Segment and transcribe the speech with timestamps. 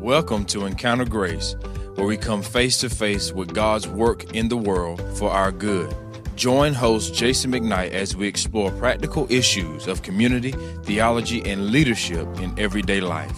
[0.00, 1.56] Welcome to Encounter Grace,
[1.96, 5.92] where we come face to face with God's work in the world for our good.
[6.36, 10.52] Join host Jason McKnight as we explore practical issues of community,
[10.84, 13.36] theology, and leadership in everyday life.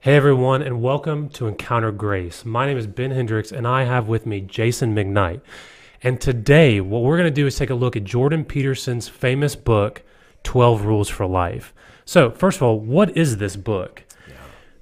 [0.00, 2.44] Hey everyone, and welcome to Encounter Grace.
[2.44, 5.42] My name is Ben Hendricks, and I have with me Jason McKnight.
[6.02, 9.54] And today, what we're going to do is take a look at Jordan Peterson's famous
[9.54, 10.02] book,
[10.42, 11.72] 12 Rules for Life.
[12.04, 14.02] So, first of all, what is this book?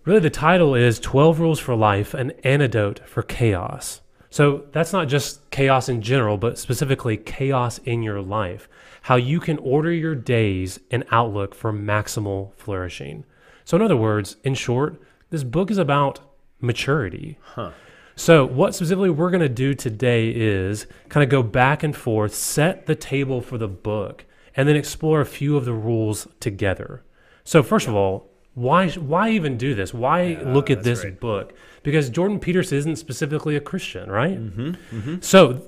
[0.09, 4.01] Really, the title is 12 Rules for Life An Antidote for Chaos.
[4.31, 8.71] So, that's not just chaos in general, but specifically chaos in your life.
[9.03, 13.27] How you can order your days and outlook for maximal flourishing.
[13.67, 14.99] So, in other words, in short,
[15.29, 16.21] this book is about
[16.59, 17.37] maturity.
[17.43, 17.73] Huh.
[18.17, 22.35] So, what specifically we're going to do today is kind of go back and forth,
[22.35, 24.25] set the table for the book,
[24.57, 27.03] and then explore a few of the rules together.
[27.45, 29.95] So, first of all, why why even do this?
[29.95, 31.19] Why yeah, look at this right.
[31.19, 31.55] book?
[31.83, 34.39] Because Jordan Peterson isn't specifically a Christian, right?
[34.39, 35.17] Mm-hmm, mm-hmm.
[35.21, 35.63] So,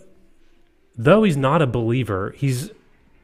[0.96, 2.70] though he's not a believer, he's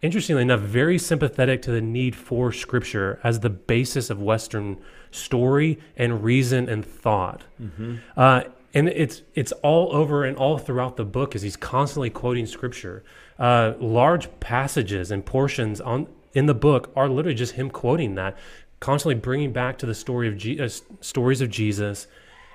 [0.03, 4.79] interestingly enough very sympathetic to the need for Scripture as the basis of Western
[5.11, 7.43] story and reason and thought.
[7.61, 7.97] Mm-hmm.
[8.17, 12.47] Uh, and it's it's all over and all throughout the book as he's constantly quoting
[12.47, 13.03] scripture.
[13.39, 18.37] Uh, large passages and portions on in the book are literally just him quoting that,
[18.81, 20.69] constantly bringing back to the story of Je- uh,
[21.01, 22.07] stories of Jesus,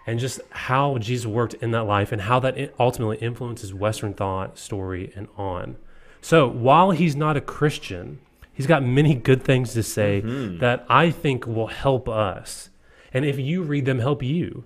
[0.07, 4.57] and just how Jesus worked in that life and how that ultimately influences Western thought,
[4.57, 5.77] story, and on.
[6.21, 8.19] So while he's not a Christian,
[8.53, 10.59] he's got many good things to say mm-hmm.
[10.59, 12.69] that I think will help us,
[13.13, 14.65] and if you read them, help you.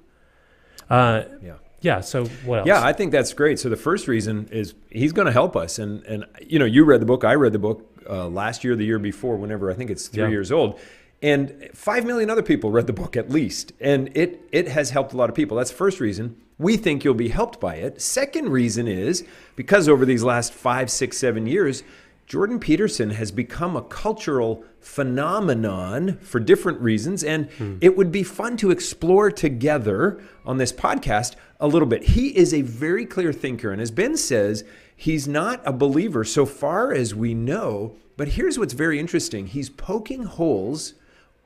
[0.89, 1.53] Uh, yeah.
[1.81, 2.01] Yeah.
[2.01, 2.67] So what else?
[2.67, 3.59] Yeah, I think that's great.
[3.59, 6.83] So the first reason is he's going to help us, and and you know, you
[6.83, 9.75] read the book, I read the book uh, last year, the year before, whenever I
[9.75, 10.29] think it's three yeah.
[10.29, 10.79] years old,
[11.21, 15.13] and five million other people read the book at least, and it it has helped
[15.13, 15.57] a lot of people.
[15.57, 16.37] That's the first reason.
[16.57, 18.01] We think you'll be helped by it.
[18.01, 19.25] Second reason is
[19.55, 21.83] because over these last five, six, seven years,
[22.27, 27.77] Jordan Peterson has become a cultural phenomenon for different reasons, and hmm.
[27.81, 32.03] it would be fun to explore together on this podcast a little bit.
[32.03, 34.63] He is a very clear thinker, and as Ben says,
[34.95, 37.95] he's not a believer so far as we know.
[38.17, 40.93] But here's what's very interesting he's poking holes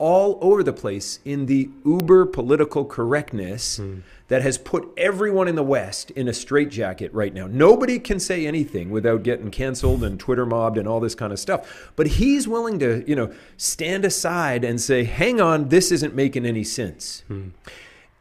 [0.00, 4.00] all over the place in the uber political correctness mm.
[4.28, 7.46] that has put everyone in the West in a straitjacket right now.
[7.46, 11.38] Nobody can say anything without getting canceled and Twitter mobbed and all this kind of
[11.38, 11.92] stuff.
[11.96, 16.46] But he's willing to, you know, stand aside and say, "Hang on, this isn't making
[16.46, 17.50] any sense." Mm.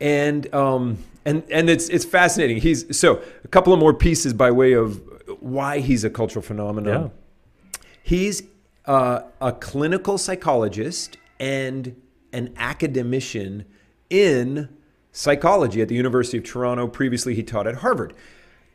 [0.02, 2.58] And um, and and it's it's fascinating.
[2.58, 5.02] He's so a couple of more pieces by way of
[5.40, 7.04] why he's a cultural phenomenon.
[7.04, 7.80] Yeah.
[8.04, 8.44] He's
[8.86, 11.96] uh, a clinical psychologist and
[12.34, 13.66] an academician
[14.10, 14.70] in
[15.12, 16.88] psychology at the University of Toronto.
[16.88, 18.14] Previously, he taught at Harvard.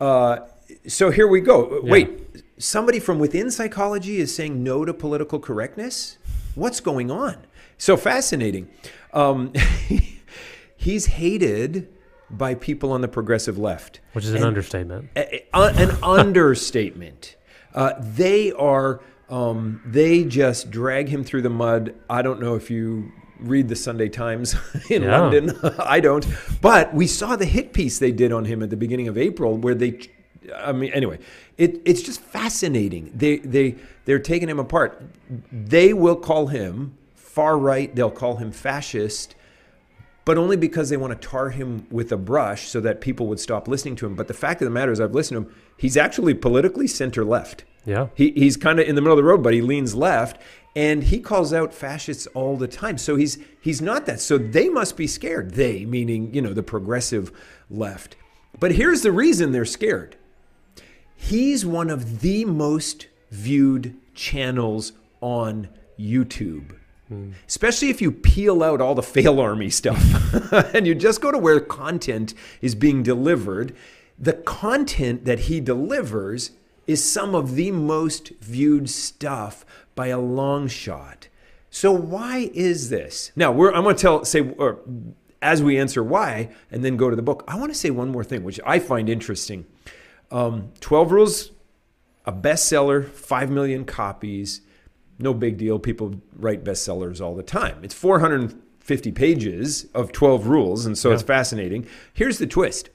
[0.01, 0.39] Uh,
[0.87, 1.81] so here we go.
[1.83, 1.91] Yeah.
[1.91, 6.19] Wait, somebody from within psychology is saying no to political correctness?
[6.55, 7.47] What's going on?
[7.79, 8.69] So fascinating.
[9.13, 9.53] Um,
[10.77, 11.89] he's hated
[12.31, 15.11] by people on the progressive left, which is an and, understatement.
[15.17, 17.37] A, a, an understatement.
[17.75, 21.95] Uh, they are um, they just drag him through the mud.
[22.09, 24.55] I don't know if you read the Sunday Times
[24.91, 25.19] in yeah.
[25.19, 25.59] London.
[25.79, 26.27] I don't.
[26.61, 29.57] But we saw the hit piece they did on him at the beginning of April
[29.57, 30.01] where they
[30.57, 31.19] I mean anyway,
[31.57, 33.13] it, it's just fascinating.
[33.15, 35.03] They they they're taking him apart.
[35.51, 39.35] They will call him far right, they'll call him fascist,
[40.25, 43.41] but only because they want to tar him with a brush so that people would
[43.41, 44.15] stop listening to him.
[44.15, 47.25] But the fact of the matter is I've listened to him, he's actually politically center
[47.25, 47.65] left.
[47.85, 48.09] Yeah.
[48.15, 50.41] He, he's kind of in the middle of the road, but he leans left
[50.77, 52.99] and he calls out fascists all the time.
[52.99, 54.21] So he's he's not that.
[54.21, 55.53] So they must be scared.
[55.53, 57.33] They meaning, you know, the progressive
[57.71, 58.17] left.
[58.59, 60.17] But here's the reason they're scared.
[61.17, 66.77] He's one of the most viewed channels on YouTube.
[67.09, 67.33] Hmm.
[67.47, 71.61] Especially if you peel out all the FailArmy stuff and you just go to where
[71.61, 73.75] content is being delivered,
[74.19, 76.53] the content that he delivers
[76.87, 79.65] is some of the most viewed stuff
[79.95, 81.29] by a long shot.
[81.71, 83.33] So why is this?
[83.35, 84.81] Now I'm going to tell say or
[85.43, 87.45] as we answer why and then go to the book.
[87.49, 89.67] I want to say one more thing which I find interesting.
[90.31, 91.51] Um, Twelve Rules,
[92.25, 94.61] a bestseller, five million copies.
[95.19, 95.79] No big deal.
[95.79, 97.79] People write bestsellers all the time.
[97.83, 101.15] It's 450 pages of 12 rules, and so yeah.
[101.15, 101.87] it's fascinating.
[102.13, 102.91] Here's the twist.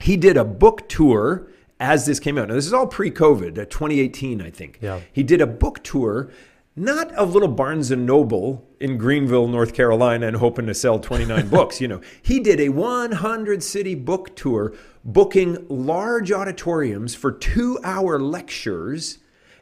[0.00, 1.48] He did a book tour
[1.80, 2.48] as this came out.
[2.48, 4.78] Now, this is all pre COVID, uh, 2018, I think.
[4.80, 5.00] Yeah.
[5.12, 6.30] He did a book tour
[6.78, 11.48] not of little Barnes and Noble in Greenville, North Carolina, and hoping to sell 29
[11.48, 11.80] books.
[11.80, 18.20] You know, he did a 100 city book tour, booking large auditoriums for two hour
[18.20, 19.18] lectures,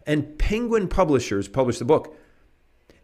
[0.06, 2.16] and Penguin Publishers published the book.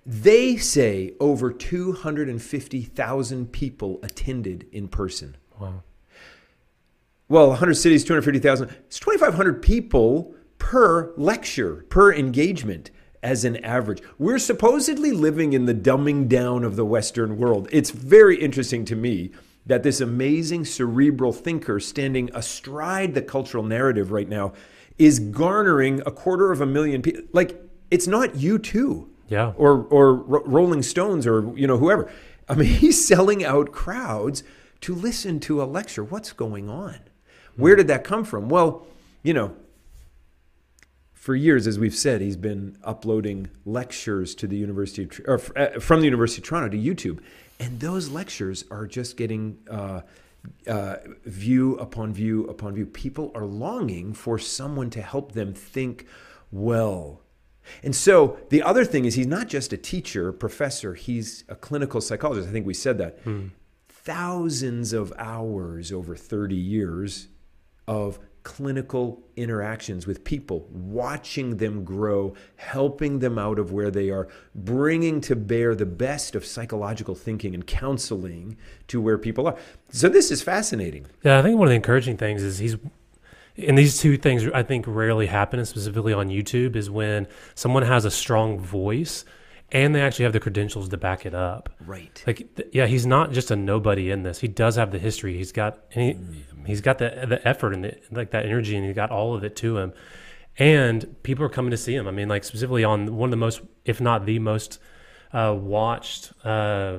[0.04, 5.36] They say over 250,000 people attended in person.
[5.58, 5.82] Wow.
[7.32, 8.68] Well, 100 cities, 250,000.
[8.68, 12.90] It's 2,500 people per lecture, per engagement
[13.22, 14.02] as an average.
[14.18, 17.68] We're supposedly living in the dumbing down of the Western world.
[17.72, 19.30] It's very interesting to me
[19.64, 24.52] that this amazing cerebral thinker standing astride the cultural narrative right now
[24.98, 27.22] is garnering a quarter of a million people.
[27.32, 27.58] Like,
[27.90, 29.08] it's not U2.
[29.28, 29.54] Yeah.
[29.56, 32.12] or or Ro- Rolling Stones or you know whoever.
[32.46, 34.44] I mean, he's selling out crowds
[34.82, 36.04] to listen to a lecture.
[36.04, 36.98] What's going on?
[37.56, 38.48] Where did that come from?
[38.48, 38.86] Well,
[39.22, 39.54] you know,
[41.12, 45.78] for years, as we've said, he's been uploading lectures to the University of, or uh,
[45.78, 47.20] from the University of Toronto to YouTube,
[47.60, 49.58] and those lectures are just getting.
[49.70, 50.02] Uh,
[50.66, 52.84] uh, view upon view upon view.
[52.84, 56.04] People are longing for someone to help them think
[56.50, 57.22] well.
[57.84, 62.00] And so the other thing is, he's not just a teacher, professor, he's a clinical
[62.00, 62.48] psychologist.
[62.48, 63.20] I think we said that.
[63.88, 67.28] Thousands of hours over 30 years
[67.86, 74.28] of clinical interactions with people, watching them grow, helping them out of where they are,
[74.54, 78.56] bringing to bear the best of psychological thinking and counseling
[78.88, 79.56] to where people are.
[79.90, 81.06] So this is fascinating.
[81.22, 82.76] Yeah, I think one of the encouraging things is he's,
[83.56, 88.04] and these two things I think rarely happen, specifically on YouTube, is when someone has
[88.04, 89.24] a strong voice
[89.72, 91.70] and they actually have the credentials to back it up.
[91.80, 92.22] Right.
[92.26, 94.38] Like, th- yeah, he's not just a nobody in this.
[94.38, 95.36] He does have the history.
[95.36, 98.86] He's got, and he, he's got the the effort and the, like that energy, and
[98.86, 99.94] he got all of it to him.
[100.58, 102.06] And people are coming to see him.
[102.06, 104.78] I mean, like specifically on one of the most, if not the most,
[105.32, 106.98] uh, watched, uh,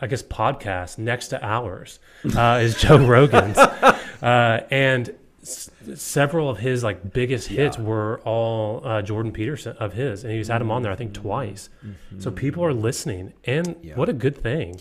[0.00, 1.98] I guess, podcast next to ours
[2.34, 5.14] uh, is Joe Rogan's, uh, and
[5.46, 10.32] s- several of his like biggest hits were all uh, Jordan Peterson of his, and
[10.32, 11.68] he's had him on there I think twice.
[12.18, 14.80] So people are listening, and what a good thing.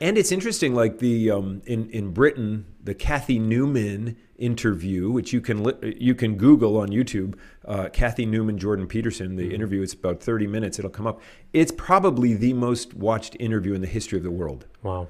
[0.00, 5.40] And it's interesting, like the um, in in Britain, the Cathy Newman interview, which you
[5.40, 9.36] can li- you can Google on YouTube, uh, Cathy Newman, Jordan Peterson.
[9.36, 10.78] The interview it's about thirty minutes.
[10.80, 11.20] It'll come up.
[11.52, 14.66] It's probably the most watched interview in the history of the world.
[14.82, 15.08] Wow.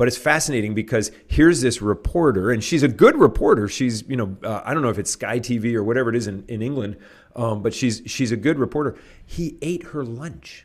[0.00, 3.68] But it's fascinating because here's this reporter, and she's a good reporter.
[3.68, 6.26] She's, you know, uh, I don't know if it's Sky TV or whatever it is
[6.26, 6.96] in, in England,
[7.36, 8.96] um, but she's she's a good reporter.
[9.26, 10.64] He ate her lunch.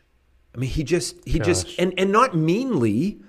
[0.56, 3.20] I mean, he just he just and and not meanly,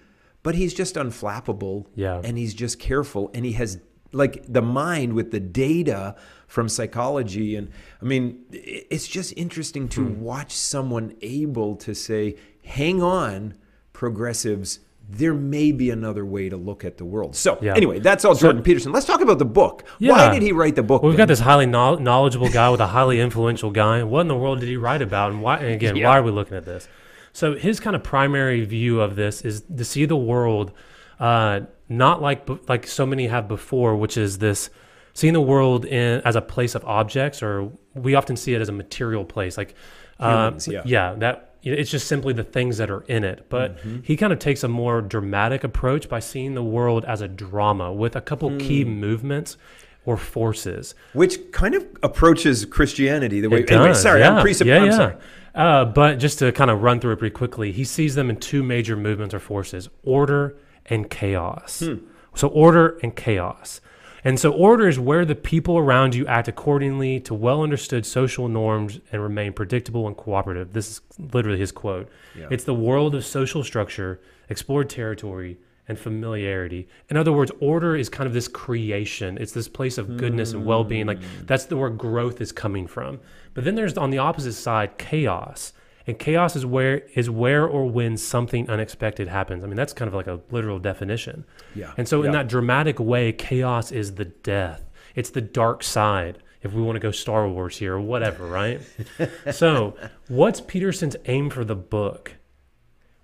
[0.45, 1.87] but he's just unflappable.
[1.97, 2.21] Yeah.
[2.23, 3.81] and he's just careful, and he has
[4.13, 6.15] like the mind with the data
[6.47, 7.69] from psychology, and
[8.01, 10.21] I mean, it's just interesting to Hmm.
[10.21, 13.55] watch someone able to say, "Hang on,
[13.93, 17.37] progressives." There may be another way to look at the world.
[17.37, 17.75] So, Yeah.
[17.77, 18.91] anyway, that's all Jordan Peterson.
[18.93, 19.85] Let's talk about the book.
[20.01, 20.13] Yeah.
[20.13, 21.03] Why did he write the book?
[21.03, 24.03] Well, we've got this highly knowledgeable guy with a highly influential guy.
[24.03, 25.31] What in the world did he write about?
[25.31, 25.59] And why?
[25.59, 26.09] And again, Yeah.
[26.09, 26.89] why are we looking at this?
[27.33, 30.73] So his kind of primary view of this is to see the world
[31.21, 34.71] uh, not like like so many have before, which is this
[35.15, 38.69] seeing the world in as a place of objects, or we often see it as
[38.69, 39.75] a material place, like
[40.19, 40.83] uh, Humans, yeah.
[40.85, 43.47] yeah, that it's just simply the things that are in it.
[43.49, 43.99] But Mm-hmm.
[44.03, 47.93] he kind of takes a more dramatic approach by seeing the world as a drama
[47.93, 48.91] with a couple key Hmm.
[49.01, 49.57] movements
[50.05, 50.95] or forces.
[51.15, 53.61] which kind of approaches Christianity the way.
[53.61, 54.37] It anyway, sorry, yeah.
[54.39, 54.97] I'm, presupp- yeah, I'm yeah.
[54.97, 55.15] sorry.
[55.55, 58.37] Uh, but just to kind of run through it pretty quickly, he sees them in
[58.37, 60.55] two major movements or forces: order
[60.87, 61.81] and chaos.
[61.81, 61.95] Hmm.
[62.35, 63.81] So order and chaos.
[64.27, 68.49] And so order is where the people around you act accordingly to well understood social
[68.49, 70.73] norms and remain predictable and cooperative.
[70.73, 71.01] This is
[71.33, 72.09] literally his quote.
[72.37, 72.49] Yeah.
[72.51, 76.89] It's the world of social structure, explored territory, and familiarity.
[77.09, 79.39] In other words, order is kind of this creation.
[79.39, 81.07] It's this place of goodness and well-being.
[81.07, 81.47] Like hmm.
[81.47, 83.21] that's the where growth is coming from.
[83.55, 85.73] But then there's on the opposite side chaos.
[86.07, 89.65] And chaos is where is where or when something unexpected happens.
[89.65, 91.45] I mean, that's kind of like a literal definition.
[91.75, 91.93] Yeah.
[91.97, 94.85] And so in that dramatic way, chaos is the death.
[95.15, 96.39] It's the dark side.
[96.63, 98.81] If we want to go Star Wars here or whatever, right?
[99.53, 99.95] so,
[100.27, 102.35] what's Peterson's aim for the book?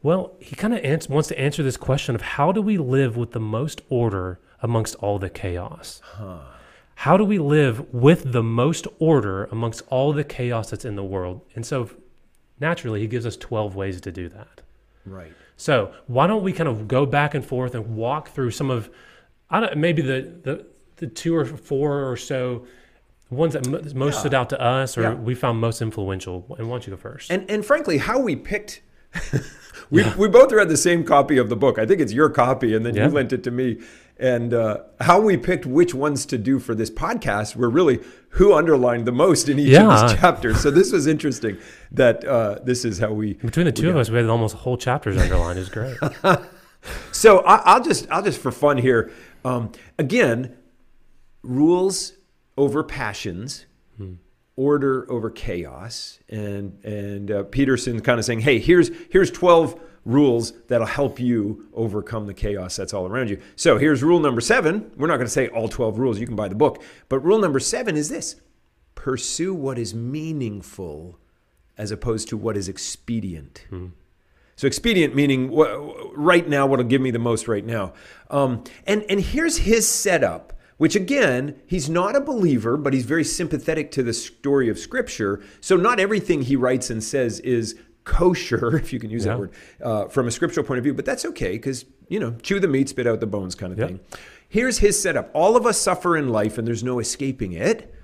[0.03, 3.33] Well, he kind of wants to answer this question of how do we live with
[3.33, 6.01] the most order amongst all the chaos?
[6.97, 11.05] How do we live with the most order amongst all the chaos that's in the
[11.05, 11.41] world?
[11.55, 11.91] And so,
[12.63, 14.63] naturally, he gives us 12 ways to do that.
[15.05, 15.33] Right.
[15.57, 18.89] So why don't we kind of go back and forth and walk through some of,
[19.51, 20.67] I don't maybe the the
[20.97, 22.65] the two or four or so
[23.29, 24.21] ones that mo- most Yeah.
[24.21, 25.15] stood out to us or Yeah.
[25.15, 26.47] we found most influential.
[26.59, 27.31] And why don't you go first?
[27.31, 28.81] And and frankly, how we picked,
[29.91, 31.79] we we both read the same copy of the book.
[31.79, 33.07] I think it's your copy, and then Yeah.
[33.09, 33.81] you lent it to me.
[34.23, 38.01] And uh, how we picked which ones to do for this podcast were really
[38.31, 40.61] who underlined the most in each of these chapters.
[40.61, 41.59] So this was interesting
[41.91, 43.35] that uh, this is how we.
[43.35, 45.59] Between the two of us, we had almost whole chapters underlined.
[45.59, 45.99] It was great.
[47.13, 49.13] So I, I'll just I'll just for fun here.
[49.45, 50.57] Um, again,
[51.43, 52.15] rules
[52.57, 53.67] over passions,
[54.57, 60.53] order over chaos, and and uh, Peterson kind of saying, hey, here's here's twelve rules
[60.67, 63.41] that'll help you overcome the chaos that's all around you.
[63.55, 64.91] So here's rule number seven.
[64.97, 66.19] We're not going to say all twelve rules.
[66.19, 68.37] You can buy the book, but rule number seven is this:
[68.95, 71.19] pursue what is meaningful,
[71.79, 73.65] as opposed to what is expedient.
[74.57, 75.51] So expedient meaning
[76.15, 77.95] right now, what'll give me the most right now.
[78.31, 83.23] Um, and and here's his setup, which again, he's not a believer, but he's very
[83.23, 85.41] sympathetic to the story of Scripture.
[85.61, 89.35] So not everything he writes and says is kosher, if you can use Yeah.
[89.35, 90.93] that word, uh, from a scriptural point of view.
[90.93, 93.79] But that's okay because you know, chew the meat, spit out the bones, kind of
[93.79, 93.87] Yeah.
[93.87, 94.01] thing.
[94.49, 97.95] Here's his setup: all of us suffer in life, and there's no escaping it.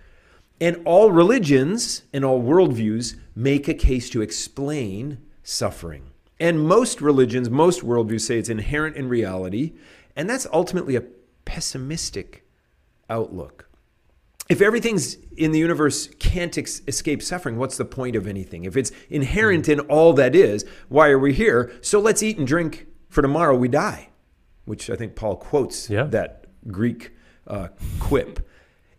[0.61, 6.03] And all religions and all worldviews make a case to explain suffering.
[6.39, 9.73] And most religions, most worldviews say it's inherent in reality.
[10.15, 11.03] And that's ultimately a
[11.45, 12.45] pessimistic
[13.09, 13.69] outlook.
[14.49, 18.65] If everything's in the universe can't ex- escape suffering, what's the point of anything?
[18.65, 21.71] If it's inherent in all that is, why are we here?
[21.83, 24.09] So let's eat and drink, for tomorrow we die,
[24.65, 26.05] which I think Paul quotes Yeah.
[26.05, 27.13] that Greek
[27.47, 27.69] uh,
[28.01, 28.41] quip.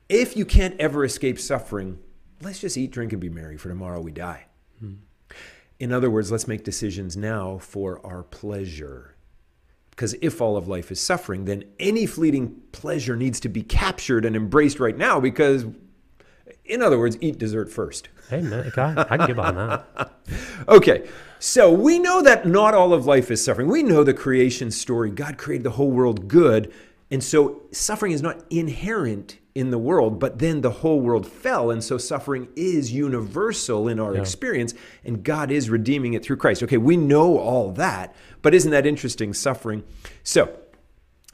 [0.07, 1.97] If you can't ever escape suffering,
[2.41, 4.45] let's just eat, drink, and be merry, for tomorrow we die.
[5.79, 9.15] In other words, let's make decisions now for our pleasure.
[9.99, 14.23] Because if all of life is suffering, then any fleeting pleasure needs to be captured
[14.23, 15.19] and embraced right now.
[15.19, 15.65] Because,
[16.63, 18.07] in other words, eat dessert first.
[18.29, 20.13] hey, man, I, I can get behind that.
[20.69, 23.67] Okay, so we know that not all of life is suffering.
[23.67, 25.09] We know the creation story.
[25.09, 26.71] God created the whole world good.
[27.11, 31.71] And so suffering is not inherent in the world, but then the whole world fell.
[31.71, 34.21] And so suffering is universal in our Yeah.
[34.21, 36.63] experience, and God is redeeming it through Christ.
[36.63, 39.33] Okay, we know all that, but isn't that interesting?
[39.33, 39.83] Suffering.
[40.23, 40.49] So,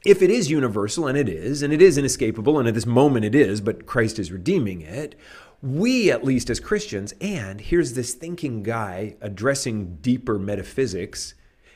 [0.04, 3.24] if it is universal, and it is, and it is inescapable, and at this moment
[3.24, 5.16] it is, but Christ is redeeming it,
[5.62, 11.34] we, at least as Christians, and here's this thinking guy addressing deeper metaphysics,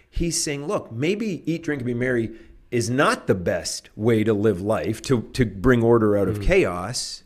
[0.08, 2.30] he's saying, look, maybe eat, drink, and be merry
[2.70, 6.42] is not the best way to live life, to, to bring order out of hmm.
[6.44, 7.24] chaos.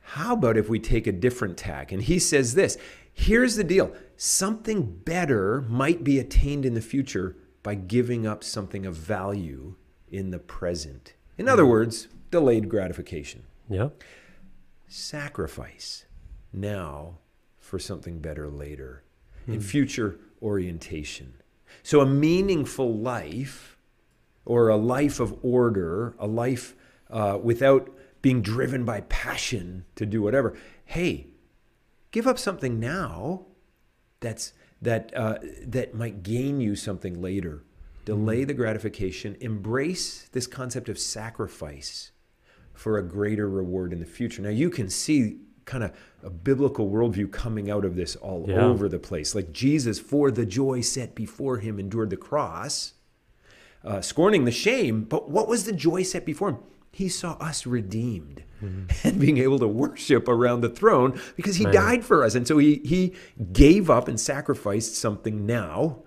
[0.00, 1.92] How about if we take a different tack?
[1.92, 2.76] And he says this
[3.14, 8.84] here's the deal something better might be attained in the future by giving up something
[8.84, 9.76] of value
[10.10, 11.14] in the present.
[11.38, 11.70] In other hmm.
[11.70, 13.44] words, delayed gratification.
[13.68, 13.90] Yeah.
[14.88, 16.04] Sacrifice
[16.52, 17.18] now
[17.58, 19.04] for something better later
[19.46, 19.60] in hmm.
[19.60, 21.34] future orientation.
[21.82, 23.71] So, a meaningful life
[24.44, 26.74] or a life of order, a life
[27.10, 27.90] uh, without
[28.22, 30.56] being driven by passion to do whatever.
[30.84, 31.28] Hey,
[32.10, 33.46] give up something now
[34.20, 37.64] that's that uh, that might gain you something later.
[38.04, 39.36] Delay the gratification.
[39.40, 42.10] Embrace this concept of sacrifice
[42.74, 44.42] for a greater reward in the future.
[44.42, 45.92] Now you can see kind of
[46.24, 48.64] a biblical worldview coming out of this all Yeah.
[48.66, 49.34] over the place.
[49.36, 52.94] Like Jesus, for the joy set before him, endured the cross
[53.84, 55.04] uh, scorning the shame.
[55.04, 56.58] But what was the joy set before him?
[56.92, 58.44] He saw us redeemed
[59.02, 62.34] and being able to worship around the throne because he died for us.
[62.34, 63.14] And so he, he
[63.52, 66.02] gave up and sacrificed something now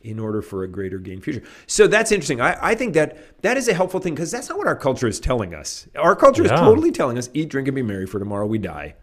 [0.00, 1.42] in order for a greater gain future.
[1.68, 2.40] So that's interesting.
[2.40, 5.06] I, I think that that is a helpful thing because that's not what our culture
[5.06, 5.86] is telling us.
[5.96, 6.54] Our culture Yeah.
[6.54, 8.96] is totally telling us eat, drink, and be merry, for tomorrow we die.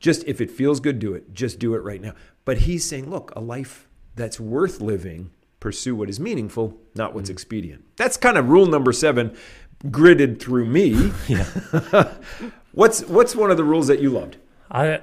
[0.00, 1.32] Just if it feels good, do it.
[1.34, 2.14] Just do it right now.
[2.44, 3.86] But he's saying, look, a life
[4.16, 7.34] that's worth living, pursue what is meaningful, not what's mm.
[7.34, 7.84] expedient.
[7.96, 9.36] That's kind of rule number seven,
[9.86, 11.12] gridded through me.
[12.72, 14.38] what's what's one of the rules that you loved?
[14.70, 15.00] I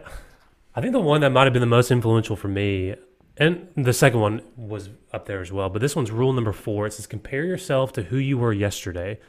[0.76, 2.96] I think the one that might have been the most influential for me,
[3.38, 5.70] and the second one was up there as well.
[5.70, 6.88] But this one's rule number four.
[6.88, 9.20] It says compare yourself to who you were yesterday,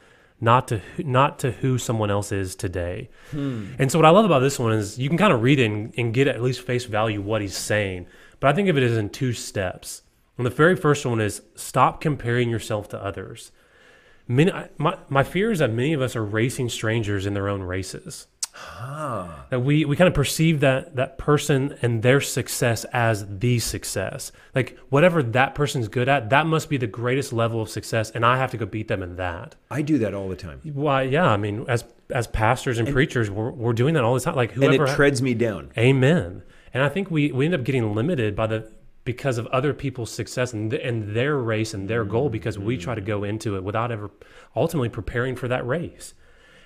[0.41, 3.09] not to who- not to who someone else is today.
[3.31, 3.73] Hmm.
[3.77, 5.65] And so what I love about this one is you can kind of read it
[5.65, 8.07] and, and get at least face value what he's saying.
[8.39, 10.01] But I think of it as in two steps.
[10.39, 13.51] And the very first one is stop comparing yourself to others.
[14.25, 17.61] Many, my, my fear is that many of us are racing strangers in their own
[17.61, 18.27] races.
[19.49, 24.31] That we, we kind of perceive that that person and their success as the success.
[24.55, 28.25] Like whatever that person's good at, that must be the greatest level of success, and
[28.25, 29.55] I have to go beat them in that.
[29.69, 30.61] I do that all the time.
[30.63, 31.03] Why?
[31.03, 34.35] Yeah, I mean, as as pastors and, preachers, we're, we're doing that all the time.
[34.35, 35.71] Like And whoever, it treads me down.
[35.77, 36.43] Amen.
[36.73, 38.71] And I think we, we end up getting limited by the
[39.09, 42.77] because of other people's success and, th- and their race and their goal because we
[42.77, 43.31] try to go mm-hmm.
[43.31, 44.11] into it without ever
[44.55, 46.13] ultimately preparing for that race.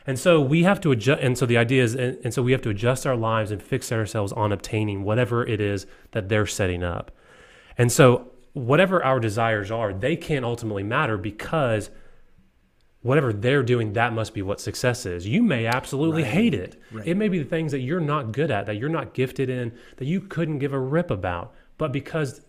[0.05, 1.21] And so we have to adjust.
[1.21, 3.63] And so the idea is, and, and so we have to adjust our lives and
[3.63, 7.11] fix ourselves on obtaining whatever it is that they're setting up.
[7.77, 11.91] And so whatever our desires are, they can't ultimately matter because
[13.03, 15.25] whatever they're doing, that must be what success is.
[15.25, 16.75] You may absolutely hate it.
[17.05, 19.71] It may be the things that you're not good at, that you're not gifted in,
[19.95, 21.53] that you couldn't give a rip about.
[21.77, 22.41] But because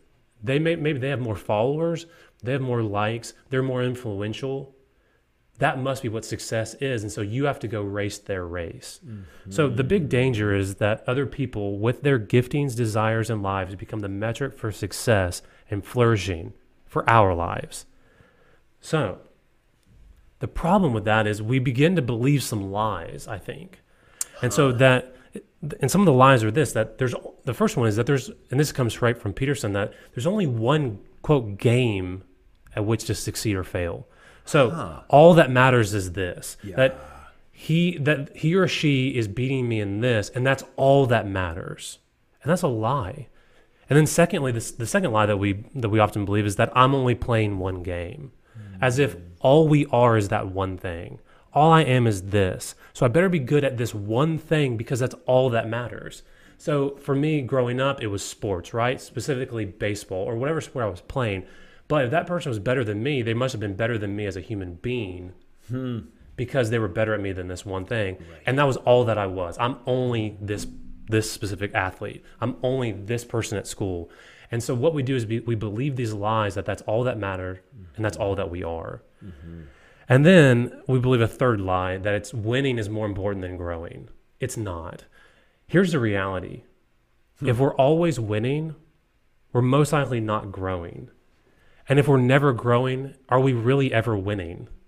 [0.43, 2.07] they may maybe they have more followers,
[2.43, 4.75] they have more likes, they're more influential.
[5.59, 7.02] That must be what success is.
[7.02, 9.00] And so you have to go race their race.
[9.07, 9.50] Mm-hmm.
[9.52, 14.00] So the big danger is that other people with their giftings, desires, and lives become
[14.00, 16.54] the metric for success and flourishing
[16.87, 17.87] for our lives.
[18.81, 19.21] So
[20.40, 23.81] the problem with that is we begin to believe some lies, I think.
[24.43, 25.13] And so that,
[25.80, 28.30] and some of the lies are this that there's, the first one is that there's,
[28.50, 32.23] and this comes right from Peterson, that there's only one, quote, game
[32.75, 34.06] at which to succeed or fail.
[34.44, 36.99] So all that matters is this that
[37.50, 41.99] he, that he or she is beating me in this, and that's all that matters.
[42.42, 43.28] And that's a lie.
[43.88, 46.73] And then secondly, this, the second lie that we that we often believe is that
[46.75, 48.33] I'm only playing one game,
[48.80, 49.21] as if hmm.
[49.40, 51.21] all we are is that one thing.
[51.54, 52.75] All I am is this.
[52.92, 56.23] So I better be good at this one thing because that's all that matters.
[56.58, 59.00] So for me, growing up, it was sports, right?
[59.00, 61.46] Specifically baseball or whatever sport I was playing.
[61.88, 64.26] But if that person was better than me, they must have been better than me
[64.26, 65.32] as a human being
[65.68, 66.00] hmm.
[66.37, 68.16] because they were better at me than this one thing.
[68.46, 69.56] And that was all that I was.
[69.58, 70.66] I'm only this
[71.06, 72.25] this specific athlete.
[72.40, 74.11] I'm only this person at school.
[74.50, 77.18] And so what we do is be, we believe these lies that that's all that
[77.18, 77.58] matters
[77.96, 78.25] and that's mm-hmm.
[78.25, 79.02] all that we are.
[79.23, 79.62] Mm-hmm.
[80.08, 84.08] And then we believe a third lie that it's winning is more important than growing.
[84.40, 85.04] It's not.
[85.66, 86.62] Here's the reality.
[87.38, 87.49] Hmm.
[87.49, 88.75] If we're always winning,
[89.52, 91.10] we're most likely not growing.
[91.88, 94.69] And if we're never growing, are we really ever winning?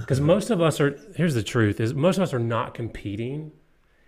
[0.00, 3.52] Because most of us are, here's the truth, is most of us are not competing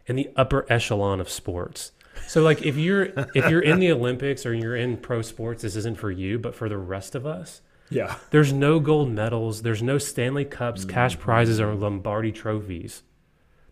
[0.07, 1.93] in the upper echelon of sports.
[2.27, 5.77] So like if you're if you're in the Olympics or you're in pro sports, this
[5.77, 7.61] isn't for you, but for the rest of us,
[7.95, 8.17] Yeah.
[8.31, 11.21] there's no gold medals, there's no Stanley Cups, cash mm.
[11.21, 13.03] prizes, or Lombardi trophies.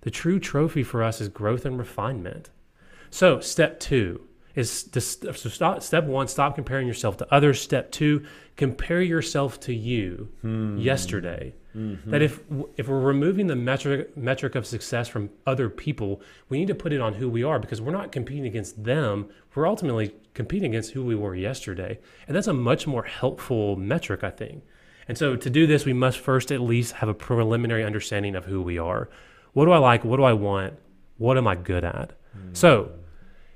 [0.03, 2.51] The true trophy for us is growth and refinement.
[3.11, 7.61] So, step two is to so stop, step one, stop comparing yourself to others.
[7.61, 8.25] Step two,
[8.57, 10.79] compare yourself to you hmm.
[10.79, 11.55] yesterday.
[11.77, 12.11] Mm-hmm.
[12.11, 12.41] That if
[12.77, 16.93] if we're removing the metric metric of success from other people, we need to put
[16.93, 19.29] it on who we are because we're not competing against them.
[19.55, 24.25] We're ultimately competing against who we were yesterday, and that's a much more helpful metric,
[24.25, 24.65] I think.
[25.09, 28.45] And so to do this, we must first at least have a preliminary understanding of
[28.45, 29.09] who we are.
[29.53, 30.05] What do I like?
[30.05, 30.75] What do I want?
[31.19, 32.13] What am I good at?
[32.37, 32.57] Mm.
[32.57, 32.93] So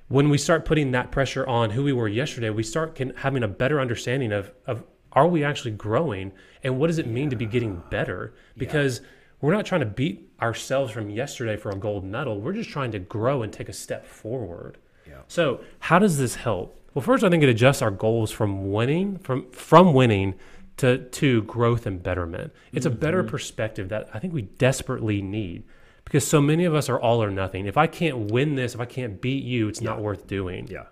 [0.08, 3.42] when we start putting that pressure on who we were yesterday, we start can, having
[3.42, 7.36] a better understanding of, of are we actually growing and what does it mean to
[7.36, 8.34] be getting better?
[8.56, 9.00] Because
[9.40, 12.40] we're not trying to beat ourselves from yesterday for a gold medal.
[12.40, 14.78] We're just trying to grow and take a step forward.
[15.06, 15.20] Yeah.
[15.28, 16.80] So how does this help?
[16.94, 20.34] Well, first I think it adjusts our goals from winning from from winning
[20.78, 22.52] to to growth and betterment.
[22.72, 23.00] It's a mm-hmm.
[23.00, 25.64] better perspective that I think we desperately need
[26.04, 27.66] because so many of us are all or nothing.
[27.66, 30.68] If I can't win this, if I can't beat you, it's not worth doing.
[30.68, 30.84] Yeah.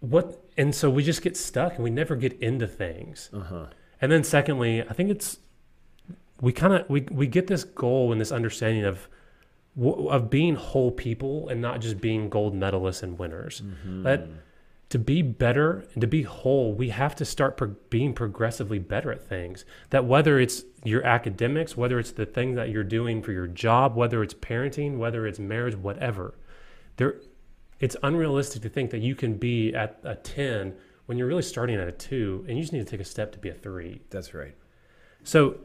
[0.00, 3.30] What and so we just get stuck and we never get into things.
[3.32, 3.66] Uh-huh.
[4.00, 5.38] And then secondly, I think it's
[6.40, 9.08] we kind of we we get this goal and this understanding of
[9.80, 13.62] of being whole people and not just being gold medalists and winners.
[14.02, 14.28] That
[14.90, 19.12] to be better and to be whole, we have to start pro- being progressively better
[19.12, 19.64] at things.
[19.90, 23.94] That whether it's your academics, whether it's the thing that you're doing for your job,
[23.94, 26.34] whether it's parenting, whether it's marriage, whatever,
[26.96, 27.16] there,
[27.80, 30.74] it's unrealistic to think that you can be at a 10
[31.06, 33.32] when you're really starting at a 2 and you just need to take a step
[33.32, 34.02] to be a 3.
[34.10, 34.54] That's right.
[35.24, 35.58] So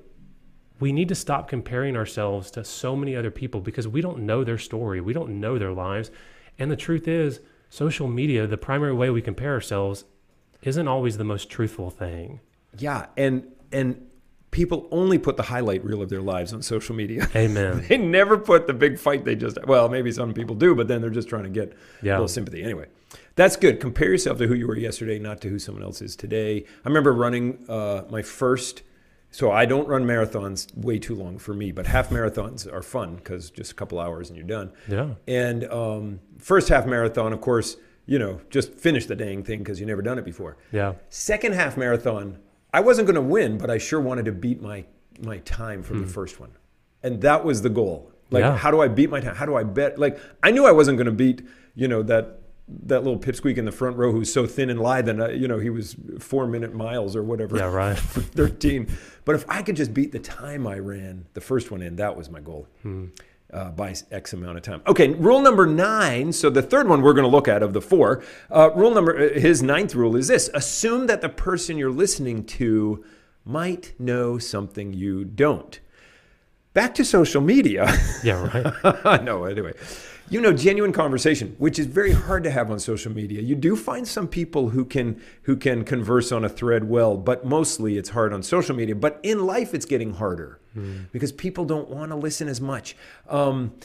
[0.80, 4.43] we need to stop comparing ourselves to so many other people because we don't know
[4.43, 5.02] their story.
[5.02, 6.12] We don't know their lives.
[6.60, 10.06] And the truth is, social media, the primary way we compare ourselves,
[10.62, 12.39] isn't always the most truthful thing.
[12.78, 14.08] Yeah, and and
[14.54, 17.28] people only put the highlight reel of their lives on social media.
[17.36, 17.84] Amen.
[17.89, 21.02] they never put the big fight they just well, maybe some people do, but then
[21.02, 22.13] they're just trying to get Yeah.
[22.13, 22.63] a little sympathy.
[22.63, 22.86] Anyway,
[23.36, 23.80] that's good.
[23.82, 26.63] Compare yourself to who you were yesterday, not to who someone else is today.
[26.86, 28.84] I remember running uh, my first
[29.32, 33.16] So I don't run marathons way too long for me, but half marathons are fun
[33.16, 34.72] because just a couple hours and you're done.
[34.88, 35.16] Yeah.
[35.28, 39.80] And um, first half marathon, of course, you know, just finish the dang thing because
[39.80, 40.58] you never done it before.
[40.72, 40.94] Yeah.
[41.10, 42.38] Second half marathon,
[42.74, 44.86] I wasn't going to win, but I sure wanted to beat my
[45.22, 46.52] my time from the first one,
[47.04, 48.12] and that was the goal.
[48.32, 48.58] Like, Yeah.
[48.58, 49.36] how do I beat my time?
[49.36, 50.00] How do I bet?
[50.00, 51.44] Like, I knew I wasn't going to beat,
[51.76, 52.40] you know, that
[52.86, 55.48] that little pipsqueak in the front row who's so thin and lithe, and uh, you
[55.48, 57.58] know, he was four minute miles or whatever.
[57.58, 57.98] Yeah, right.
[58.14, 58.88] for 13.
[59.26, 62.16] But if I could just beat the time I ran the first one in, that
[62.18, 62.68] was my goal.
[63.54, 64.82] Uh, by X amount of time.
[64.88, 66.34] Okay, rule number nine.
[66.34, 68.24] So the third one we're going to look at of the four.
[68.50, 72.46] Uh, rule number, uh, his ninth rule is this: assume that the person you're listening
[72.46, 73.06] to
[73.46, 75.80] might know something you don't.
[76.74, 77.94] Back to social media.
[78.24, 79.24] Yeah, right.
[79.24, 79.74] no, anyway.
[80.34, 83.39] You know, genuine conversation, which is very hard to have on social media.
[83.39, 87.46] You do find some people who can who can converse on a thread well, but
[87.46, 88.96] mostly it's hard on social media.
[88.96, 90.60] But in life, it's getting harder
[91.12, 92.96] because people don't want to listen as much.
[93.30, 93.76] Um,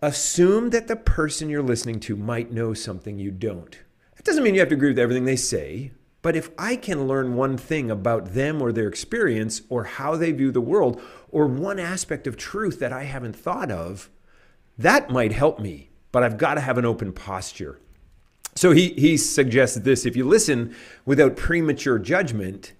[0.00, 3.76] assume that the person you're listening to might know something you don't.
[4.14, 5.90] That doesn't mean you have to agree with everything they say.
[6.22, 10.30] But if I can learn one thing about them or their experience or how they
[10.30, 14.08] view the world or one aspect of truth that I haven't thought of,
[14.78, 15.90] that might help me.
[16.12, 17.78] But I've got to have an open posture.
[18.56, 22.72] So he, he suggests this if you listen without premature judgment,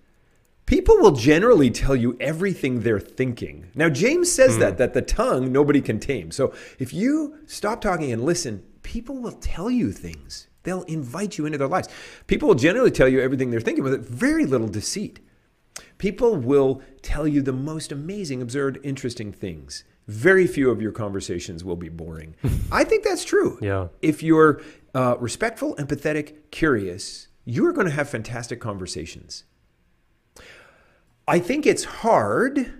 [0.67, 3.71] people will generally tell you everything they're thinking.
[3.75, 4.79] Now, James says that, hmm.
[4.79, 6.31] that the tongue nobody can tame.
[6.33, 10.49] So if you stop talking and listen, people will tell you things.
[10.63, 11.89] They'll invite you into their lives.
[12.27, 15.21] People will generally tell you everything they're thinking with very little deceit.
[15.99, 19.85] People will tell you the most amazing, absurd, interesting things.
[20.07, 22.35] Very few of your conversations will be boring.
[22.73, 23.59] I think that's true.
[23.61, 23.89] Yeah.
[24.03, 24.61] If you're
[24.95, 29.45] uh, respectful, empathetic, curious, you're going to have fantastic conversations.
[31.29, 32.73] I think it's hard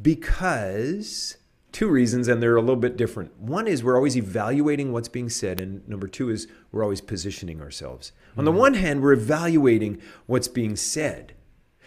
[0.00, 1.36] because
[1.72, 3.38] two reasons, and they're a little bit different.
[3.40, 7.60] One is we're always evaluating what's being said, and number two is we're always positioning
[7.60, 8.12] ourselves.
[8.36, 11.34] On the one hand, we're evaluating what's being said.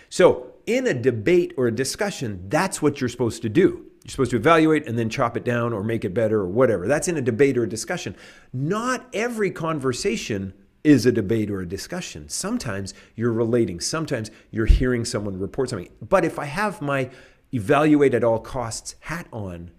[0.10, 3.85] So, in a debate or a discussion, that's what you're supposed to do.
[4.06, 6.88] You're supposed to evaluate and then chop it down or make it better or whatever.
[6.88, 8.16] That's in a debate or a discussion.
[8.54, 12.30] Not every conversation is a debate or a discussion.
[12.30, 15.90] Sometimes you're relating, sometimes you're hearing someone report something.
[16.08, 17.10] But if I have my
[17.52, 19.72] evaluate at all costs hat on,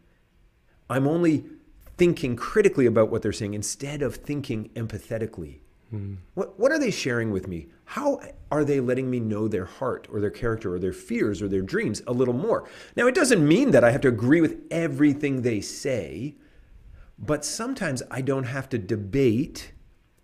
[0.90, 1.44] I'm only
[1.96, 5.60] thinking critically about what they're saying instead of thinking empathetically.
[6.34, 7.68] What, what are they sharing with me?
[7.84, 8.20] How
[8.50, 11.62] are they letting me know their heart or their character or their fears or their
[11.62, 12.68] dreams a little more?
[12.96, 16.36] Now, it doesn't mean that I have to agree with everything they say,
[17.18, 19.72] but sometimes I don't have to debate.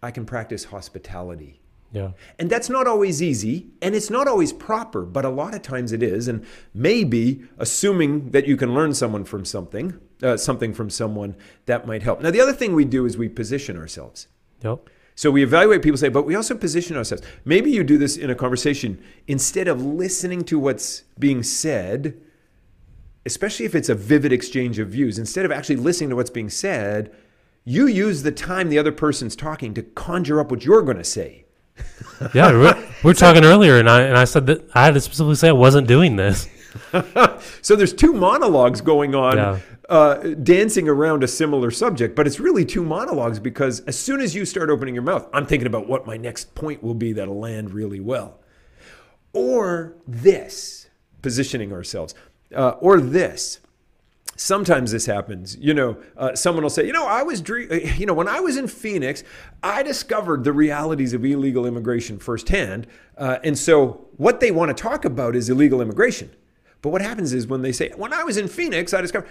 [0.02, 1.60] I can practice hospitality.
[1.92, 2.12] Yeah.
[2.38, 5.92] And that's not always easy, and it's not always proper, but a lot of times
[5.92, 6.26] it is.
[6.26, 6.44] And
[6.74, 12.02] maybe assuming that you can learn someone from something, uh, something from someone that might
[12.02, 12.20] help.
[12.20, 14.26] Now, the other thing we do is we position ourselves.
[14.62, 14.88] Yep.
[15.14, 17.22] So we evaluate people say, but we also position ourselves.
[17.44, 22.18] Maybe you do this in a conversation instead of listening to what's being said,
[23.26, 26.48] especially if it's a vivid exchange of views, instead of actually listening to what's being
[26.50, 27.14] said,
[27.64, 31.04] you use the time the other person's talking to conjure up what you're going to
[31.04, 31.44] say.
[32.34, 32.52] Yeah.
[32.52, 32.58] we
[33.02, 35.48] we were talking earlier, and I and I said that I had to specifically say
[35.48, 36.48] I wasn't doing this.
[37.62, 39.58] So there's two monologues going on, Yeah.
[39.88, 44.34] Uh, dancing around a similar subject, but it's really two monologues because as soon as
[44.34, 47.38] you start opening your mouth, I'm thinking about what my next point will be that'll
[47.38, 48.38] land really well.
[49.32, 50.88] Or this,
[51.20, 52.14] positioning ourselves,
[52.54, 53.60] uh, or this.
[54.36, 55.56] Sometimes this happens.
[55.56, 57.54] You know, uh, someone will say, you know, I was, uh,
[57.96, 59.22] you know, when I was in Phoenix,
[59.62, 62.86] I discovered the realities of illegal immigration firsthand.
[63.16, 66.30] Uh, and so what they want to talk about is illegal immigration.
[66.80, 69.28] But what happens is when they say, when I was in Phoenix, I discovered,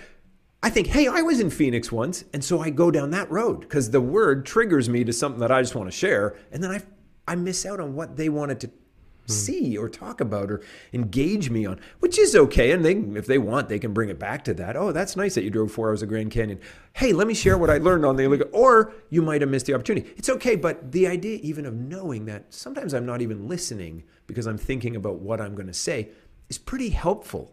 [0.64, 2.24] I think, hey, I was in Phoenix once.
[2.34, 5.52] And so I go down that road because the word triggers me to something that
[5.52, 6.36] I just want to share.
[6.52, 6.82] And then I,
[7.28, 8.74] I miss out on what they wanted to hmm.
[9.26, 10.62] see or talk about or
[10.94, 12.72] engage me on, which is okay.
[12.72, 14.76] And they, if they want, they can bring it back to that.
[14.78, 16.60] Oh, that's nice that you drove four hours of Grand Canyon.
[16.94, 18.48] Hey, let me share what I learned on the illegal.
[18.52, 20.14] Or you might have missed the opportunity.
[20.16, 24.46] It's okay, but the idea even of knowing that sometimes I'm not even listening because
[24.46, 26.10] I'm thinking about what I'm going to say
[26.50, 27.52] is pretty helpful.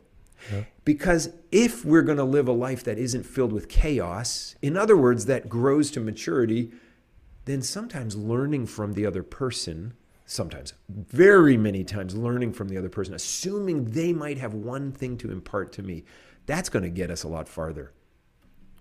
[0.84, 4.96] Because if we're going to live a life that isn't filled with chaos, in other
[4.96, 6.72] words, that grows to maturity,
[7.44, 9.94] then sometimes learning from the other person,
[10.26, 15.16] sometimes, very many times, learning from the other person, assuming they might have one thing
[15.18, 16.04] to impart to me,
[16.46, 17.92] that's going to get us a lot farther.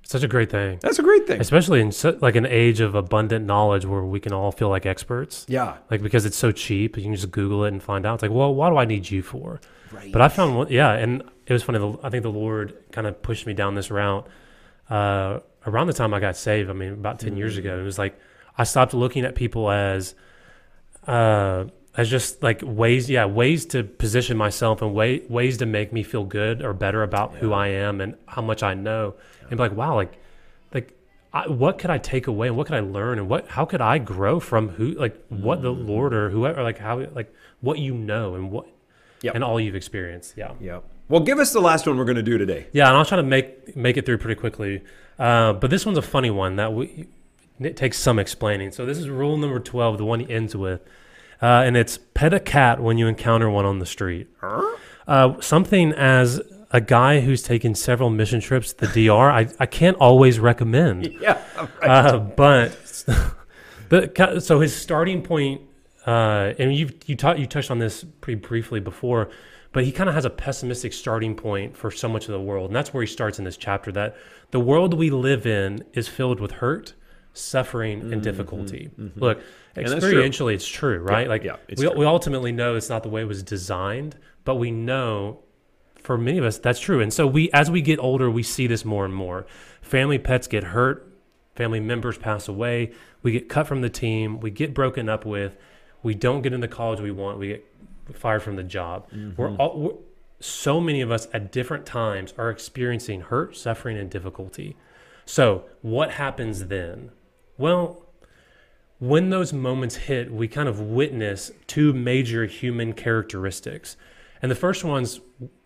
[0.03, 1.41] Such a great thing, That's a great thing.
[1.41, 4.85] especially in so, like an age of abundant knowledge where we can all feel like
[4.85, 5.45] experts.
[5.49, 5.75] Yeah.
[5.91, 8.13] Like because it's so cheap, you can just Google it and find out.
[8.13, 9.59] It's like, well, what do I need you for?
[9.91, 10.11] Right.
[10.11, 11.79] But I found one, yeah, and it was funny.
[11.79, 14.27] the- I think the Lord kind of pushed me down this route
[14.89, 16.69] uh, around the time I got saved.
[16.69, 17.79] I mean, about 10 years ago.
[17.79, 18.19] It was like
[18.57, 20.15] I stopped looking at people as
[21.05, 25.91] uh, as just like ways, yeah, ways to position myself and way, ways to make
[25.91, 29.51] me feel good or better about who I am and how much I know, and
[29.51, 30.13] be like, wow, like,
[30.73, 30.93] like,
[31.33, 33.81] I, what could I take away and what could I learn and what, how could
[33.81, 37.95] I grow from who, like, what the Lord or whoever, like, how, like, what you
[37.95, 38.67] know and what,
[39.21, 39.35] Yep.
[39.35, 40.51] and all you've experienced, yeah.
[40.61, 40.83] Yep.
[41.09, 42.67] Well, give us the last one we're going to do today.
[42.73, 44.83] Yeah, and I'll try to make make it through pretty quickly.
[45.17, 47.07] Uh, but this one's a funny one that we,
[47.59, 48.71] it takes some explaining.
[48.71, 50.81] So this is rule number twelve, the one he ends with,
[51.41, 54.27] uh, and it's pet a cat when you encounter one on the street.
[55.07, 59.65] Uh, something as a guy who's taken several mission trips to the DR, I, I
[59.65, 61.07] can't always recommend.
[61.21, 61.41] Yeah.
[61.81, 62.71] Uh, but
[63.89, 65.61] the so his starting point,
[66.07, 69.29] uh, and you you taught you touched on this pretty briefly before,
[69.73, 72.69] but he kind of has a pessimistic starting point for so much of the world,
[72.69, 73.91] and that's where he starts in this chapter.
[73.91, 74.15] That
[74.51, 76.93] the world we live in is filled with hurt,
[77.33, 78.89] suffering, and difficulty.
[79.17, 79.41] Look,
[79.73, 79.99] that's true.
[79.99, 81.27] experientially, it's true, right?
[81.27, 81.97] like yeah, we true.
[81.97, 84.15] we ultimately know it's not the way it was designed,
[84.45, 85.41] but we know
[86.01, 88.65] for many of us that's true and so we as we get older we see
[88.65, 89.45] this more and more
[89.81, 91.11] family pets get hurt
[91.55, 92.89] family members pass away
[93.23, 95.57] we get cut from the team we get broken up with
[96.07, 97.65] we don't get in the college we want we get
[98.13, 99.61] fired from the job we're mm-hmm.
[99.61, 99.91] all we're,
[100.39, 104.75] so many of us at different times are experiencing hurt suffering and difficulty
[105.25, 107.11] so what happens then
[107.57, 108.07] well
[108.99, 113.95] when those moments hit, we kind of witness two major human characteristics.
[114.41, 115.19] And the first one's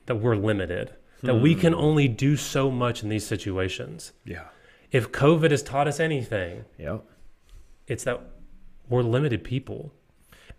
[0.08, 1.80] that we're limited, that we can hmm.
[1.80, 4.12] only do so much in these situations.
[4.26, 4.46] Yeah.
[4.92, 7.06] If COVID has taught us anything, Yep.
[7.88, 8.22] it's that
[8.90, 9.94] we're limited people.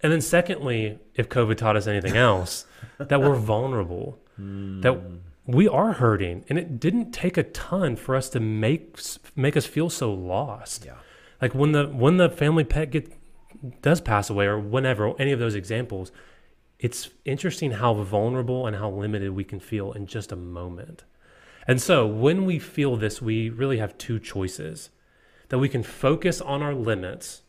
[0.02, 2.66] And then, secondly, if COVID taught us anything else,
[2.98, 4.80] that we're vulnerable, hmm.
[4.80, 5.00] that
[5.46, 6.44] we are hurting.
[6.48, 8.98] And it didn't take a ton for us to make,
[9.36, 10.94] make us feel so lost Yeah.
[11.40, 13.12] like when the when the family pet get
[13.82, 16.10] does pass away or whenever any of those examples
[16.78, 21.04] it's interesting how vulnerable and how limited we can feel in just a moment
[21.68, 24.90] and so when we feel this we really have two choices
[25.48, 27.42] that we can focus on our limits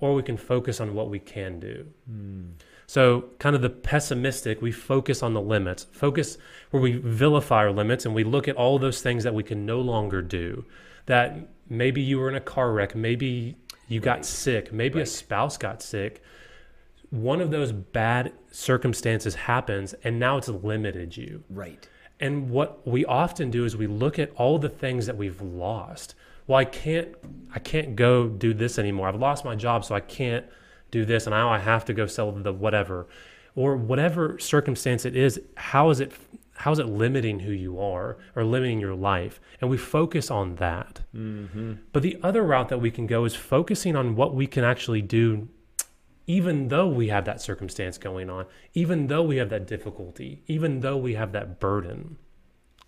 [0.00, 1.86] or we can focus on what we can do.
[2.08, 2.42] Hmm.
[2.86, 5.84] So kind of the pessimistic we focus on the limits.
[5.90, 6.38] Focus
[6.70, 9.66] where we vilify our limits and we look at all those things that we can
[9.66, 10.64] no longer do.
[11.06, 13.56] That maybe you were in a car wreck maybe
[13.88, 16.22] you got sick maybe a spouse got sick.
[17.10, 21.42] One of those bad circumstances happens and now it's limited you.
[21.50, 21.88] Right.
[22.20, 26.14] and what we often do is we look at all the things that we've lost.
[26.46, 27.08] Well, I can't
[27.54, 29.08] I can't go do this anymore.
[29.08, 30.46] I've lost my job, so I can't
[30.90, 33.06] do this and now I have to go sell the whatever.
[33.54, 36.12] Or whatever circumstance it is, how is it
[36.58, 39.40] how is it limiting who you are or limiting your life?
[39.60, 41.02] And we focus on that.
[41.14, 41.74] Mm-hmm.
[41.92, 45.02] But the other route that we can go is focusing on what we can actually
[45.02, 45.48] do
[46.26, 50.80] even though we have that circumstance going on, even though we have that difficulty, even
[50.80, 52.18] though we have that burden.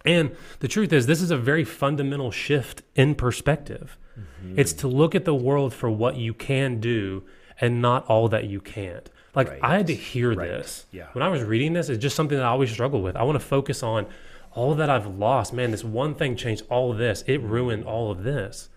[0.09, 3.99] And the truth is, this is a very fundamental shift in perspective.
[4.19, 4.59] Mm-hmm.
[4.59, 7.25] It's to look at the world for what you can do
[7.61, 9.11] and not all that you can't.
[9.35, 9.61] Like, Right.
[9.63, 10.49] I had to hear Right.
[10.49, 10.87] this.
[10.93, 11.09] Yeah.
[11.13, 13.17] When I was reading this, it's just something that I always struggle with.
[13.17, 14.07] I want to focus on
[14.53, 15.53] all that I've lost.
[15.53, 17.51] Man, this one thing changed all of this, it mm-hmm.
[17.51, 18.71] ruined all of this.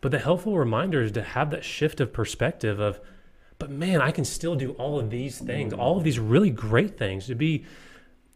[0.00, 3.00] But the helpful reminder is to have that shift of perspective of,
[3.58, 6.96] but man, I can still do all of these things, all of these really great
[6.96, 7.64] things, to be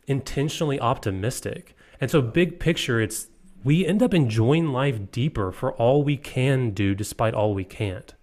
[0.06, 1.74] intentionally optimistic.
[2.00, 3.28] And so, big picture, it's
[3.62, 8.14] we end up enjoying life deeper for all we can do despite all we can't.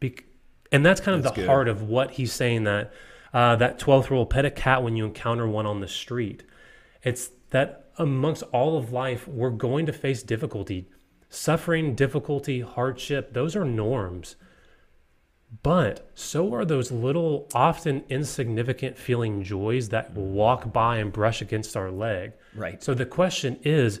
[0.00, 0.24] Bec-
[0.72, 1.48] and that's kind of That's the good.
[1.48, 2.92] heart of what he's saying that
[3.32, 6.42] uh, that 12th rule pet a cat when you encounter one on the street.
[7.02, 10.88] It's that amongst all of life, we're going to face difficulty.
[11.28, 14.36] Suffering, difficulty, hardship, those are norms.
[15.62, 20.32] But so are those little, often insignificant feeling joys that mm-hmm.
[20.32, 22.32] walk by and brush against our leg.
[22.54, 22.82] Right.
[22.82, 24.00] So the question is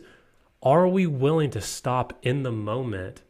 [0.62, 3.22] are we willing to stop in the moment,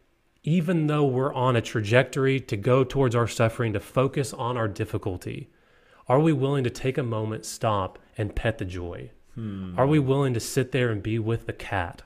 [0.44, 4.68] even though we're on a trajectory to go towards our suffering, to focus on our
[4.68, 5.50] difficulty?
[6.08, 9.10] Are we willing to take a moment, stop, and pet the joy?
[9.34, 9.76] Hmm.
[9.76, 12.02] Are we willing to sit there and be with the cat?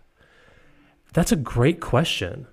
[1.12, 2.46] That's a great question,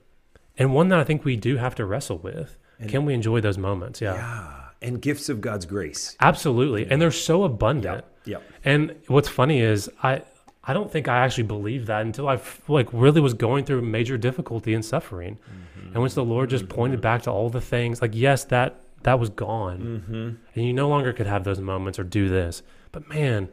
[0.57, 2.57] and one that I think we do have to wrestle with.
[2.87, 4.01] Can we enjoy those moments?
[4.01, 6.15] Yeah, Ah, and gifts of God's grace.
[6.19, 6.87] absolutely.
[6.89, 8.05] And they're so abundant.
[8.25, 8.43] Yep.
[8.63, 10.21] And what's funny is I
[10.67, 14.17] I don't think I actually believed that until I like really was going through major
[14.17, 15.87] difficulty and suffering, mm-hmm.
[15.87, 16.75] and once the Lord just mm-hmm.
[16.75, 20.29] pointed back to all the things, like yes, that that was gone, mm-hmm.
[20.55, 23.49] and you no longer could have those moments or do this, but man,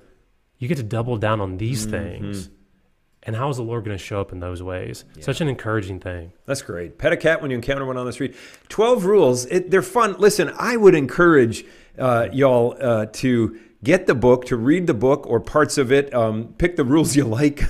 [0.59, 2.49] you get to double down on these things.
[3.25, 5.05] And how is the Lord going to show up in those ways?
[5.21, 6.33] Such an encouraging thing.
[6.45, 6.99] That's great.
[6.99, 8.35] Pet a cat when you encounter one on the street.
[8.69, 9.47] 12 rules.
[9.47, 10.17] It, they're fun.
[10.19, 11.65] Listen, I would encourage
[11.99, 16.13] uh, y'all uh, to get the book, to read the book or parts of it.
[16.13, 17.63] Um, pick the rules you like.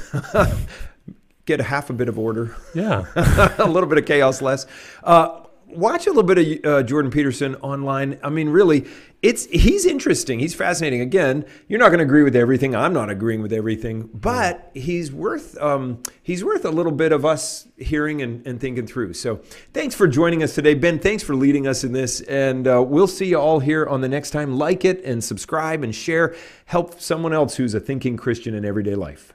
[1.45, 3.05] get a half a bit of order, Yeah.
[3.59, 4.65] a little bit of chaos less.
[5.03, 5.42] Uh,
[5.75, 8.19] watch a little bit of uh, Jordan Peterson online.
[8.23, 8.87] I mean, really,
[9.23, 10.41] it's he's interesting.
[10.41, 11.01] He's fascinating.
[11.01, 12.75] Again, you're not going to agree with everything.
[12.75, 17.25] I'm not agreeing with everything, but he's worth um, he's worth a little bit of
[17.25, 19.15] us hearing and, and thinking through.
[19.15, 19.37] So,
[19.73, 20.99] thanks for joining us today, Ben.
[20.99, 24.09] Thanks for leading us in this, and uh, we'll see you all here on the
[24.09, 24.59] next time.
[24.59, 26.35] Like it and subscribe and share.
[26.67, 29.35] Help someone else who's a thinking Christian in everyday life.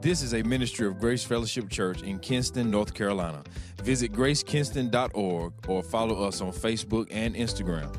[0.00, 3.42] This is a ministry of Grace Fellowship Church in Kinston, North Carolina.
[3.82, 7.94] Visit gracekinston.org or follow us on Facebook and Instagram.